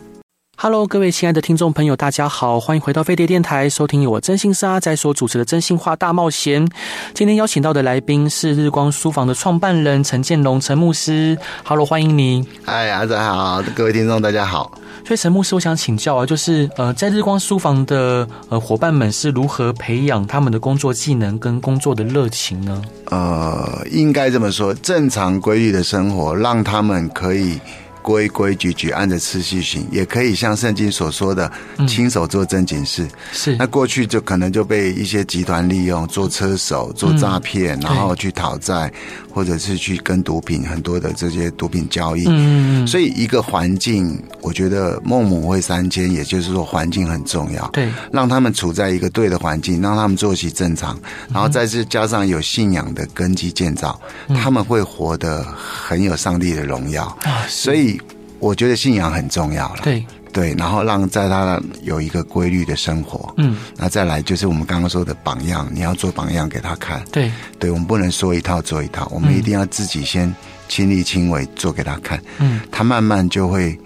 [0.59, 6.66] Hello，各位亲爱的听众朋友，大家好，欢迎回到飞碟电台，收听由我真心是阿仔所主持的《真心话大冒险》。
[7.12, 11.37] 今天邀请到的来宾是日光书房的创办人陈建龙陈牧师。
[11.62, 12.42] Hello，欢迎你。
[12.64, 14.73] 嗨，阿仔好，各位听众大家好。
[15.05, 22.83] 所以陈牧师，我想请教啊，就是呃，在日光书房的呃伙伴们是如何培养他们的工作技能跟工作的热情呢？
[23.11, 27.61] 呃，应该这么说，正常规律的生活让他们可以。
[28.07, 31.51] 规规矩矩按着次序行，也可以像圣经所说的，
[31.88, 33.05] 亲手做正经事。
[33.33, 38.92] 是，那过去就可能就被一些集团利用，做车手、做诈骗，然后去讨债，
[39.35, 42.27] 或者是去跟毒品很多的这些毒品交易。
[42.29, 47.67] 嗯，所以一个环境，我觉得孟母会三迁，也就是说环境很重要。
[47.73, 50.99] 对，让他们处在一个对的环境，让他们作息正常，
[51.33, 57.45] 然后再次加上有信仰的根基建造，他们会活得很有上帝的荣耀啊。
[57.49, 58.01] 所以。
[58.39, 60.05] 我觉得信仰很重要了，对。
[60.31, 67.33] 对，然后让在他有一个规律的生活，嗯，那再来就是我们刚刚说的榜样，你要做榜样给他看，对。
[67.59, 70.33] 对，我们不能说一套做一套，我们一定要自己先
[70.69, 73.77] 亲力亲为做给他看，嗯，他慢慢就会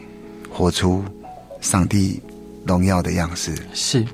[0.60, 1.02] 活出
[1.62, 2.20] 上帝
[2.66, 3.54] 荣耀的样式。
[3.72, 4.04] 是，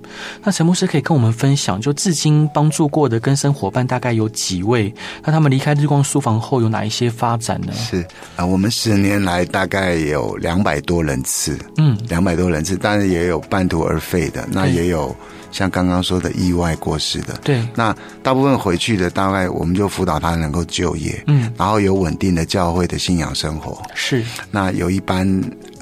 [0.44, 4.94] 那陈牧师可以跟我们分享，就至今帮助过的跟生伙伴大概有几位？
[5.24, 7.72] 那他们离开日光书房后有哪一些发展呢？
[7.72, 8.06] 是。
[8.36, 15.14] 啊，我们十年来大概有两百多人次，嗯，两百多人次，当然也有半途而废的，那也有。
[15.52, 24.22] 像刚刚说的意外过世的，对，那大部分回去的，大概我们就辅导他能够就业，嗯，然后有稳定的教会的信仰生活，是。
[24.50, 25.26] 那有一般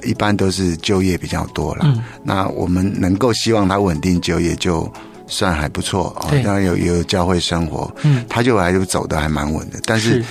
[0.05, 4.91] 一般都是就业比较多了，嗯，那我们能够希望他稳定就业，就
[5.27, 6.29] 算还不错哦。
[6.43, 9.79] 当然有有教会生活，嗯，他就还就走的还蛮稳的。
[9.85, 10.23] 但是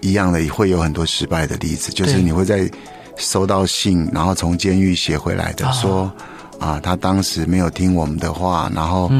[0.00, 2.68] 一样的会有很多失败的例子，就是你会在
[3.16, 6.10] 收到信，然后从监狱写回来的说。
[6.58, 9.12] 啊，他当时没有听我们的话，然后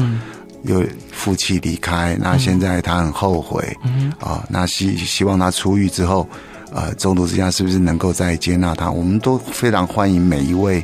[0.63, 2.19] 又负气离开，嗯。
[2.23, 6.27] 那现在他很后悔，嗯、啊，那希希望他出狱之后，
[6.73, 8.91] 呃，中途之家是不是能够再接纳他？
[8.91, 10.83] 我们都非常欢迎每一位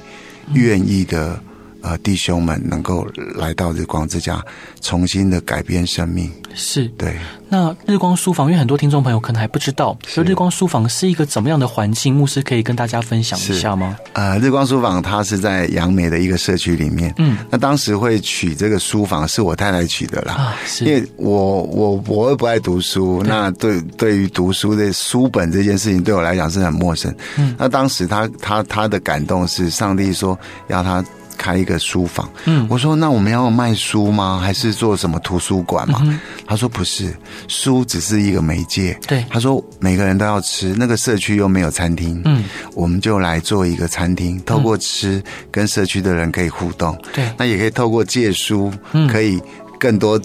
[0.54, 1.39] 愿意的。
[1.84, 4.41] 呃，弟兄们能够来到日光之家，
[4.80, 7.13] 重新的改变生命，是对。
[7.50, 12.15] 那日光书房，因为很多听众朋友可能还不知道，所以日光书房是一个怎么样的环境？
[12.15, 13.98] 牧师可以跟大家分享一下吗？
[14.13, 17.13] 呃，日光书房它是在杨梅的一个社区里面。
[17.17, 27.13] 嗯，那当时会取这个书房是我太太取的啦，啊，是因为我我我又不爱读书，那对对于读书的书本这件事情对我来讲是很陌生。
[27.38, 31.04] 嗯，那当时他他他的感动是上帝说要他。
[31.38, 34.39] 开一个书房，嗯，我说那我们要卖书吗？
[34.43, 36.02] 还是做什么图书馆嘛？
[36.04, 37.15] 嗯，他说不是，
[37.48, 38.98] 书只是一个媒介。
[39.08, 42.43] 对，他说每个人都要吃，那个社区又没有餐厅，嗯，
[42.74, 48.72] 我们就来做一个餐厅，透过吃跟社区的人可以互动，对，那也可以透过借书，
[49.12, 49.41] 可以
[49.80, 50.19] 更多。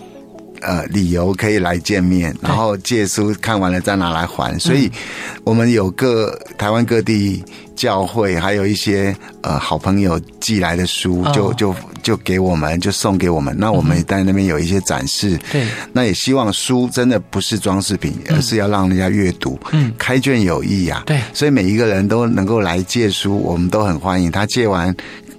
[0.60, 4.90] 呃，理由可以来见面，然后借书看完了再拿来还，所以
[5.44, 7.42] 我们有各台湾各地
[7.76, 13.54] 教会，还有一些呃好朋友寄来的书，就就就给我们，就送给我们。
[13.58, 24.30] 那我们在那边有一些展示，对，那也希望书真的不是装饰品，而是要让人家阅读，嗯，开卷有益呀，对，所以每一个人都能够来借书，我们都很欢迎。
[24.30, 24.94] 他借完。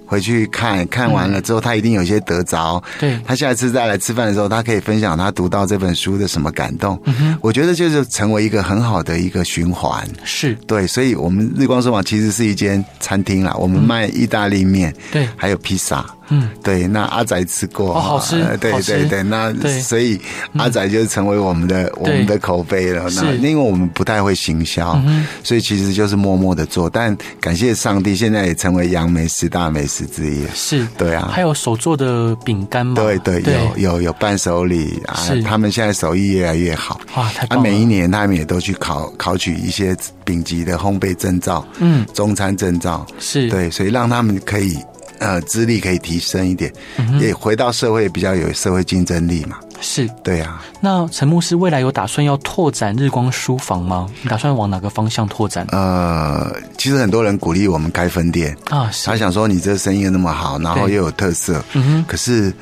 [0.10, 2.84] 回去看看完了之后，他一定有些得着。
[3.00, 7.00] 对，他下一次再来吃饭的时候，他可以分享他读到这本书的什么感动。
[7.42, 10.04] 我觉得就是成为一个很好的一个循环。
[10.24, 16.04] 是对，所以我们日光书房其实是一间餐厅啦，我们卖意大利面，对，还有披萨。
[16.30, 20.20] 嗯，对，那阿宅吃过，哦，好吃，对对对，那所以
[20.58, 23.10] 阿宅就成为我们的我们的口碑了。
[23.16, 25.00] 那因为我们不太会行销，
[25.44, 26.90] 所以其实就是默默的做。
[26.90, 30.46] 但感谢上帝，现在也成为杨梅十大美食之一。
[30.54, 32.96] 是，对啊，还有手做的饼干嘛？
[32.96, 37.00] 对对，有有有伴手礼啊，他们现在手艺越来越好。
[37.16, 37.64] 哇，太棒了！
[37.64, 44.78] 每一年他们也都去考考取一些顶级的烘焙证照，嗯，中餐证照，是对，所以让他们可以。
[45.20, 49.58] 呃，资历可以提升一点，嗯、也回到社会比较有社会竞争力嘛。
[49.82, 50.62] 是，对啊。
[50.82, 54.10] 那陈牧师未来有打算要拓展日光书房吗？
[54.22, 55.66] 你打算往哪个方向拓展？
[55.72, 62.06] 呃，其实很多人鼓励我们开分店啊，他想说你这生意那么好，然后又有特色，嗯哼。
[62.08, 62.54] 可是，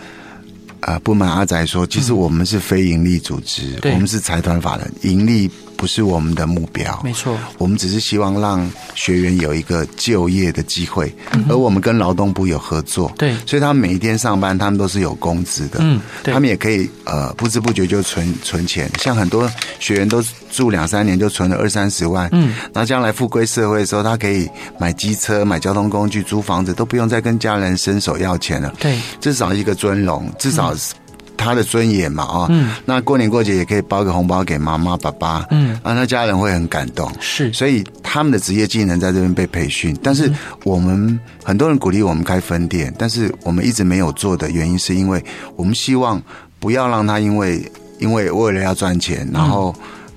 [0.82, 5.50] 呃，不瞒阿宅说，其实我们是非营利组织，嗯、我们是财团法人，盈利。
[5.78, 7.38] 不是我们的目标，没错。
[7.60, 30.94] 我们只是希望让学员有一个就业的机会，嗯、而我们跟劳动部有合作，对，所以他们每一天上班，他们都是有工资的，嗯，他们也可以呃不知不觉就存存钱，像很多学员都住两三年就存了二三十万，嗯，那将来复归社会的时候，他可以买机车、买交通工具、租房子，都不用再跟家人伸手要钱了，对，至少一个尊荣，至少是。
[30.94, 30.98] 嗯
[31.38, 39.98] 他的尊严嘛，啊，嗯，那过年过节也可以包个红包给妈妈、爸爸，嗯，啊，那家人会很感动，是，所以他们的职业技能在这边被培训。
[40.02, 40.30] 但是
[40.64, 45.24] 我们很多人鼓励我们开分店，但是我们一直没有做的原因，是因为
[45.56, 46.22] 我们希望
[46.60, 49.74] 不要让他因为因为为了要赚钱，然后。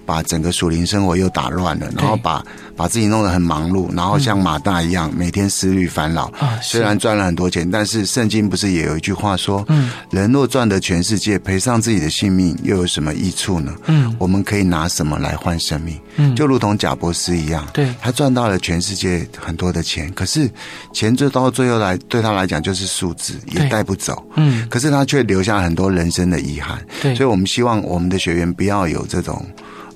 [0.07, 2.45] 把整个属灵生活又打乱了，然后把
[2.81, 6.33] 把自己弄得很忙碌，然后像马大一样、嗯、每天思虑烦恼。
[6.39, 16.01] 啊，虽然赚了很多钱，但是圣经不是也有一句话说：“嗯，人若赚得全世界，赔上自己的性命，又有什么益处呢？”嗯，我们可以拿什么来换生命？
[16.17, 20.51] 嗯，就如同贾伯斯一样，对，他赚到了全世界很多的钱，可是
[20.91, 24.27] 钱就到最后来对他来讲就是数字，也带不走。
[24.37, 26.83] 嗯，可是他却留下很多人生的遗憾。
[27.03, 29.45] 对，所以我们希望我们的学员不要有这种。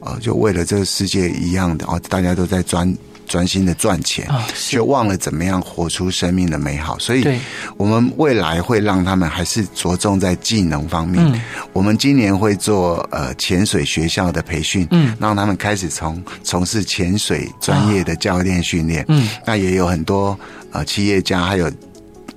[0.04, 2.94] 呃，就为了这个世界一样的哦，大家都在专
[3.26, 6.98] 专心的赚钱，却忘了怎么样活出生命的美好。
[6.98, 7.24] 所以，
[7.78, 11.24] 我们未来会让他们还是着重在技能方面。
[11.32, 11.40] 嗯，
[11.72, 19.04] 我们今年会做呃潜水学校的培训，嗯，让他们开始从从事潜水专业的教练训练。
[19.08, 20.38] 嗯，那也有很多
[20.70, 21.70] 呃企业家还有。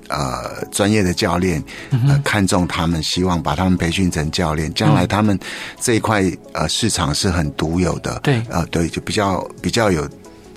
[0.10, 1.64] 呃，专业的教练，
[2.08, 5.38] 呃，看中他们，希望把他们培训成教练，将来他们
[5.80, 10.08] 这一块呃市场是很独有的，对，呃，对，就比较比较有。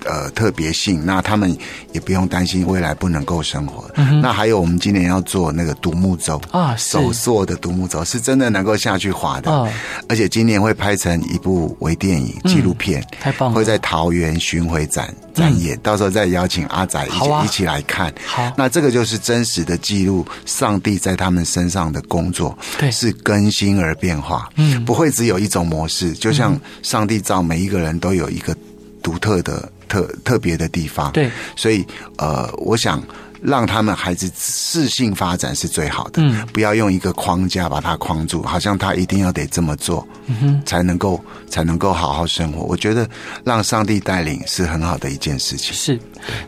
[0.05, 1.55] 呃，特别性，那他们
[1.91, 3.89] 也不用担心未来不能够生活。
[3.95, 9.69] 嗯、那还有，我们今年要做那个独木舟啊，手做的独木舟是真的能够下去划的，哦、
[10.09, 18.11] 而且今年会拍成一部微电影纪录片，嗯，太棒了，会在桃园巡回展展演，嗯，到时候再邀请阿仔一起，啊，一起来看。
[18.25, 28.55] 好，那这个就是真实的记录上帝在他们身上的工作，对，是更新而变化，嗯，不会只有一种模式，就像上帝造每一个人都有一个
[29.03, 29.71] 独特的。
[29.91, 31.85] 特特别的地方，对，所以
[32.17, 33.03] 呃，我想
[33.41, 42.63] 让他们孩子自信发展是最好的，嗯，不要用一个框架把他框住，好像他一定要得这么做，嗯哼，才能够才能够好好生活。
[42.63, 43.09] 我觉得
[43.43, 45.73] 让上帝带领是很好的一件事情。
[45.73, 45.99] 是，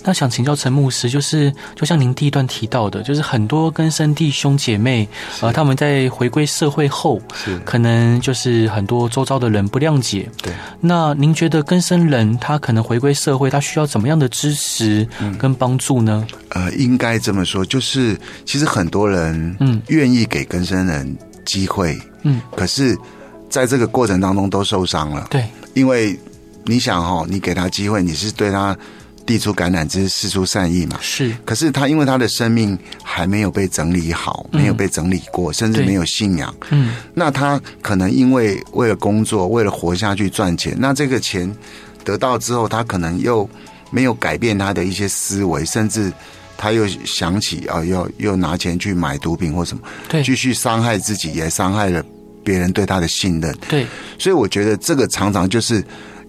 [0.03, 5.08] 那想请教陈牧师，就是就像您第一段提到的，就是很多根生弟兄姐妹，
[5.41, 10.53] 呃，他们在回归社会后，是可能就是很多周遭的人不谅解，对。
[10.79, 15.08] 那您觉得根生人他可能回归社会，他需要怎么样的支持
[15.39, 16.25] 跟帮助呢？
[16.49, 19.82] 嗯、呃，应该这么说，就是其实很多人嗯。
[19.88, 22.98] 愿意给更生人机会，嗯，可是
[23.50, 26.17] 在这个过程当中都受伤了，对，因为
[26.65, 28.76] 你想哈，你给他机会，你是对他
[29.26, 41.50] 递出橄榄枝，释出善意嘛，是，可是他因为他的生命还没有被整理好，没有被整理过，嗯、甚至没有信仰，嗯，那他可能因为为了工作，为了活下去赚钱，那这个钱
[42.04, 43.48] 得到之后，他可能又
[43.91, 46.12] 没有改变他的一些思维，甚至
[46.63, 52.02] 他又想起啊，又又拿钱去买毒品或什么，对，继续伤害自己，也伤害了
[52.43, 53.86] 别人对他的信任，对，
[54.17, 55.84] 所以我觉得这个常常就是。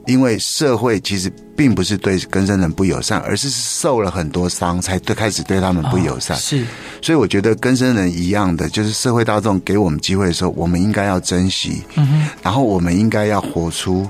[0.07, 6.37] 因为社会其实并不是对更生人不友善，而是受了很多伤，才对开始对他们不友善。
[6.37, 6.63] 哦、是，
[7.01, 11.83] 所以我觉得跟生人一样的，就是社会大众给我们机会的时候，我们应该要珍惜。
[11.95, 14.07] 嗯哼，然后我们应该要活出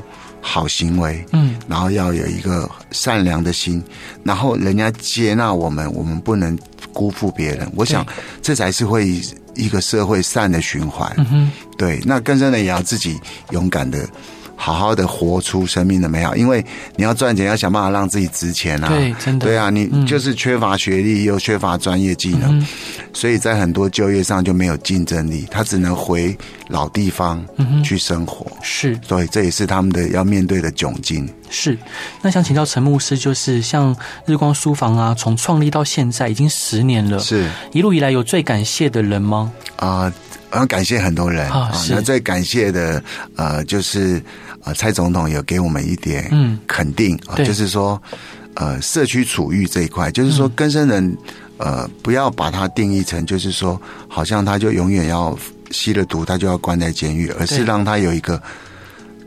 [0.46, 1.24] 好行为。
[1.32, 3.82] 嗯，然后要有一个善良的心，
[4.22, 6.56] 然后人家接纳我们，我们不能
[6.92, 7.66] 辜负别人。
[7.74, 8.06] 我想
[8.42, 9.08] 这才是会
[9.54, 11.10] 一个社会善的循环。
[11.16, 13.18] 嗯哼，对，那更深的也要自己
[13.50, 14.06] 勇敢的。
[14.56, 16.64] 好好的活出生命的美好，因为
[16.96, 18.88] 你要赚钱，要想办法让自己值钱啊！
[18.88, 22.66] 对，真的，对啊，你就是缺乏学历，又缺乏专业技能，嗯、
[23.12, 26.36] 所以在很多就业上就没有竞争力，他只能回
[26.68, 27.44] 老地方
[27.82, 28.46] 去生活。
[28.52, 31.28] 嗯、是，所以这也是他们的要面对的窘境。
[31.50, 31.76] 是，
[32.22, 33.94] 那想请教陈牧师，就是像
[34.24, 39.52] 日光书房啊，从创立到现在已经十年了，是一路以来有最感谢的人吗？
[39.76, 40.12] 啊、呃，
[40.52, 43.02] 我要感谢很多人啊，那最感谢的
[43.36, 44.22] 呃就是。
[44.64, 48.00] 啊，蔡总统有给我们一点肯定啊，嗯、就是说，
[48.54, 51.16] 呃，社区处遇这一块，就是说，更生人
[51.58, 55.38] 呃，不要把它定义成就是说，好像他就永远要
[55.70, 58.42] 吸了毒，他就要关在监狱，而是让他有一个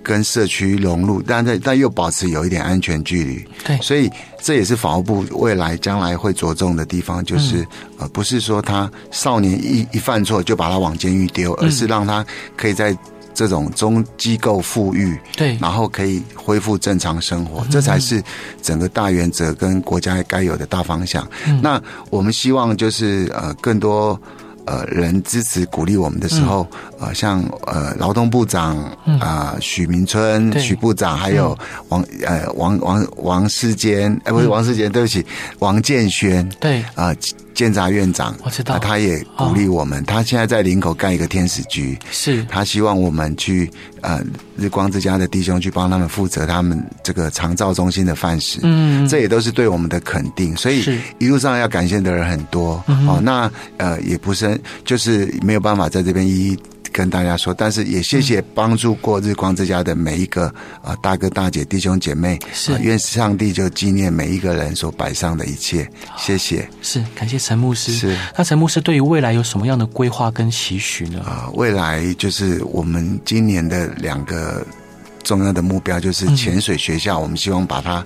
[0.02, 3.48] 跟社区融入，但在但又保持有一点安全距离。
[3.64, 4.10] 对，所以
[4.42, 7.68] 这也是法务部未来将来会着重的地方，就是、嗯、
[8.00, 12.26] 呃，不是说他少年一一犯错就把他往监狱丢，而是让他
[12.56, 12.98] 可以在。
[13.38, 18.20] 这种中机构富裕，对，然后可以恢复正常生活，这才是
[18.64, 21.24] 整个大原则跟国家该有的大方向。
[21.46, 21.80] 嗯、那
[22.10, 24.20] 我们希望就是呃，更多
[24.66, 26.68] 呃人支持鼓励我们的时候，
[27.00, 28.76] 嗯、呃，像呃劳动部长
[29.20, 31.56] 啊许明春许部长，还有
[31.90, 35.24] 王呃王王王世坚，哎不是王世坚，对不起，
[35.60, 36.84] 王建煊，对。
[36.96, 37.14] 啊。
[37.58, 40.00] 监察院长，我知道，他也鼓励我们。
[40.04, 43.68] 哦、他现在在林口盖一个天使局，是他希望我们去
[44.02, 44.22] 呃
[44.56, 48.60] 日光之家的弟兄去帮他们负责他们这个长照中心的饭食。
[48.62, 50.56] 嗯，这也都是对我们的肯定。
[50.56, 50.86] 所以
[51.18, 52.84] 一路上要感谢的人很多。
[52.86, 54.56] 嗯、哦，那呃也不是
[54.86, 56.60] 就是没有办法在这边一一。
[56.98, 60.48] 跟大家说，但是也谢谢帮助过日光之家的每一个
[60.82, 65.88] 啊大哥大姐弟兄姐妹，是愿上帝就纪念每一个人所摆上的一切，
[66.18, 66.68] 谢谢。
[66.82, 67.94] 是感谢陈牧师。
[67.94, 71.20] 是那陈牧师对于未来有什么样的规划跟期许呢？
[71.20, 74.66] 啊，未来就是我们今年的两个
[75.24, 78.04] 重要的目标，就是潜水学校，我们希望把它。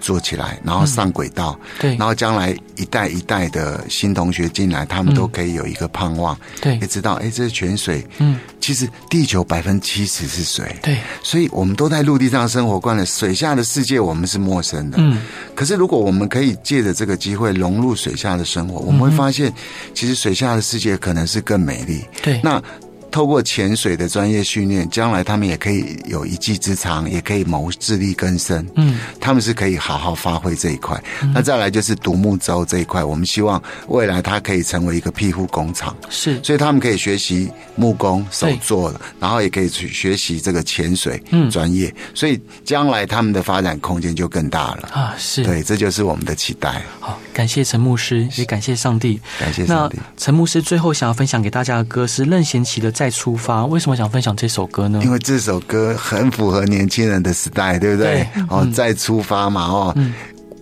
[0.00, 15.18] 做起来，然后上轨道，嗯、对，然后将来一代一代的新同学进来，他们都可以有一个盼望，对，也知道，哎，这是泉水，嗯，其实地球百分之七十是水，对，所以我们都在陆地上生活惯了，水下的世界我们是陌生的，嗯，
[15.54, 19.52] 可是如果我们可以借着这个机会融入水下的生活，我们会发现，
[19.94, 22.62] 其实水下的世界可能是更美丽，对，那。
[23.10, 28.64] 透过潜水的专业训练，将来他们也可以有一技之长，也可以谋自力更生。
[28.76, 31.02] 嗯，他们是可以好好发挥这一块。
[31.22, 35.94] 嗯、那再来就是独木舟这一块，我们希望未来它可以成为一个庇护工厂。
[36.08, 41.92] 是，所以他们可以学习木工手作的，然后也可以去学习这个潜水嗯专业。
[42.14, 45.14] 所以将来他们的发展空间就更大了啊！
[45.18, 46.82] 是对，这就是我们的期待。
[47.00, 49.98] 好，感谢陈牧师，也感谢上帝，感谢上帝。
[50.16, 52.92] 陈牧师最后想要分享给大家的歌是任贤齐的。
[53.00, 55.00] 再出发，为什么想分享这首歌呢？
[55.02, 58.28] 因为这首歌很符合年轻人的时代，对不对？
[58.50, 60.12] 哦，再出发嘛，哦，嗯、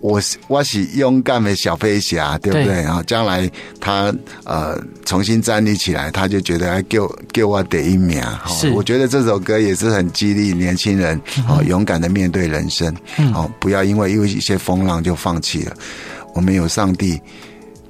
[0.01, 2.67] 我是我是勇敢的小飞侠，对不对？
[2.67, 4.15] 对然后将来他
[4.45, 8.23] 呃重新站立起来，他就觉得要给我给我第一秒。
[8.47, 15.75] 是、哦，我觉得这首歌也是很激励年轻人哦，勇敢的面对人生，嗯、哦，不要因为因为一些风浪就放弃了。
[16.37, 17.21] 我们有上帝。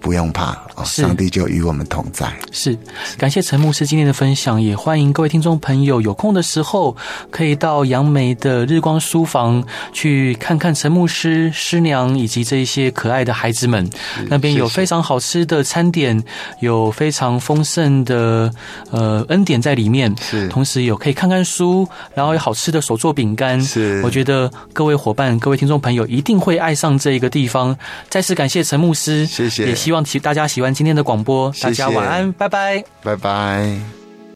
[0.01, 2.33] 不用怕，上帝就与我们同在。
[2.53, 2.77] 是，
[3.17, 6.97] 感谢陈牧师今天的分享，也欢迎各位听众朋友有空的时候
[7.31, 13.89] 可以到杨梅的日光书房去看看陈牧师、师娘以及这一些可爱的孩子们。
[14.29, 16.23] 那边有非常好吃的餐点，
[16.61, 18.53] 有非常丰盛的
[18.91, 20.15] 呃恩典在里面。
[20.21, 23.61] 是，同时有可以看看书，然后有好吃的手做饼干。
[23.61, 27.77] 是，我觉得各位伙伴、各位听众朋友一定会爱上这一个地方。
[28.09, 29.67] 再次感谢陈牧师，谢谢。
[29.67, 34.08] 也希望大家喜欢今天的广播，大家晚安，拜拜，拜拜。